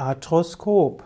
Arthroskop. 0.00 1.04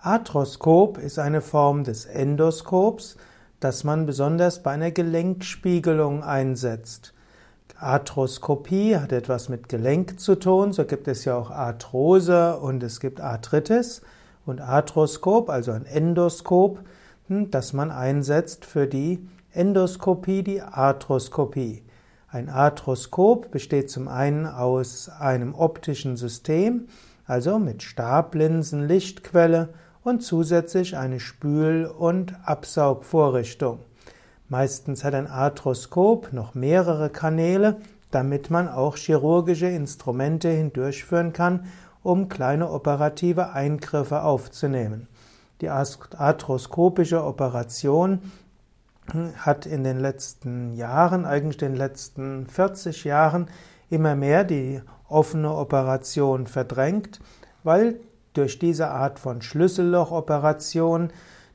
Arthroskop 0.00 0.98
ist 0.98 1.20
eine 1.20 1.40
Form 1.40 1.84
des 1.84 2.04
Endoskops, 2.04 3.16
das 3.60 3.84
man 3.84 4.06
besonders 4.06 4.60
bei 4.60 4.72
einer 4.72 4.90
Gelenkspiegelung 4.90 6.24
einsetzt. 6.24 7.14
Arthroskopie 7.78 8.96
hat 8.96 9.12
etwas 9.12 9.48
mit 9.48 9.68
Gelenk 9.68 10.18
zu 10.18 10.34
tun, 10.34 10.72
so 10.72 10.84
gibt 10.84 11.06
es 11.06 11.24
ja 11.24 11.36
auch 11.36 11.52
Arthrose 11.52 12.58
und 12.58 12.82
es 12.82 12.98
gibt 12.98 13.20
Arthritis 13.20 14.02
und 14.44 14.60
Arthroskop, 14.60 15.48
also 15.48 15.70
ein 15.70 15.86
Endoskop, 15.86 16.80
hm, 17.28 17.52
das 17.52 17.72
man 17.72 17.92
einsetzt 17.92 18.64
für 18.64 18.88
die 18.88 19.28
Endoskopie, 19.52 20.42
die 20.42 20.60
Arthroskopie. 20.60 21.84
Ein 22.26 22.48
Arthroskop 22.48 23.52
besteht 23.52 23.92
zum 23.92 24.08
einen 24.08 24.44
aus 24.44 25.08
einem 25.08 25.54
optischen 25.54 26.16
System, 26.16 26.88
also 27.26 27.58
mit 27.58 27.82
Stablinsen, 27.82 28.86
Lichtquelle 28.86 29.70
und 30.02 30.22
zusätzlich 30.22 30.96
eine 30.96 31.20
Spül- 31.20 31.86
und 31.86 32.34
Absaugvorrichtung. 32.44 33.80
Meistens 34.48 35.04
hat 35.04 35.14
ein 35.14 35.26
Arthroskop 35.26 36.32
noch 36.32 36.54
mehrere 36.54 37.08
Kanäle, 37.10 37.78
damit 38.10 38.50
man 38.50 38.68
auch 38.68 38.96
chirurgische 38.96 39.66
Instrumente 39.66 40.48
hindurchführen 40.48 41.32
kann, 41.32 41.66
um 42.02 42.28
kleine 42.28 42.70
operative 42.70 43.52
Eingriffe 43.52 44.22
aufzunehmen. 44.22 45.08
Die 45.62 45.70
arthroskopische 45.70 47.24
Operation 47.24 48.20
hat 49.36 49.66
in 49.66 49.84
den 49.84 49.98
letzten 49.98 50.74
Jahren, 50.74 51.24
eigentlich 51.24 51.56
den 51.56 51.74
letzten 51.74 52.46
40 52.46 53.04
Jahren, 53.04 53.48
immer 53.88 54.14
mehr 54.14 54.44
die 54.44 54.82
offene 55.08 55.54
Operation 55.54 56.46
verdrängt, 56.46 57.20
weil 57.62 58.00
durch 58.32 58.58
diese 58.58 58.88
Art 58.88 59.18
von 59.18 59.42
Schlüssellochoperation 59.42 61.10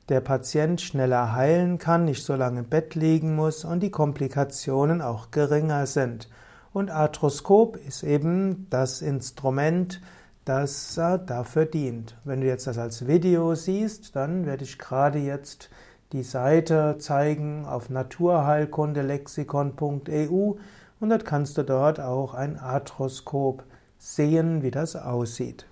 der 0.08 0.20
Patient 0.20 0.80
schneller 0.80 1.34
heilen 1.34 1.78
kann, 1.78 2.04
nicht 2.04 2.24
so 2.24 2.34
lange 2.34 2.60
im 2.60 2.68
Bett 2.68 2.94
liegen 2.94 3.36
muss 3.36 3.64
und 3.64 3.80
die 3.80 3.90
Komplikationen 3.90 5.02
auch 5.02 5.30
geringer 5.30 5.86
sind. 5.86 6.28
Und 6.72 6.90
Arthroskop 6.90 7.76
ist 7.76 8.02
eben 8.02 8.66
das 8.70 9.02
Instrument, 9.02 10.00
das 10.44 10.94
dafür 10.94 11.66
dient. 11.66 12.16
Wenn 12.24 12.40
du 12.40 12.46
jetzt 12.46 12.66
das 12.66 12.78
als 12.78 13.06
Video 13.06 13.54
siehst, 13.54 14.16
dann 14.16 14.46
werde 14.46 14.64
ich 14.64 14.78
gerade 14.78 15.18
jetzt 15.18 15.70
die 16.12 16.24
Seite 16.24 16.96
zeigen 16.98 17.64
auf 17.66 17.88
naturheilkundelexikon.eu 17.88 20.54
und 21.00 21.08
dort 21.08 21.24
kannst 21.24 21.56
du 21.56 21.62
dort 21.62 22.00
auch 22.00 22.34
ein 22.34 22.58
Arthroskop 22.58 23.64
sehen, 23.98 24.62
wie 24.62 24.70
das 24.70 24.94
aussieht. 24.96 25.66